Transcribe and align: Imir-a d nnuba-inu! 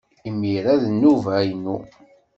Imir-a 0.27 0.75
d 0.81 0.83
nnuba-inu! 0.93 1.77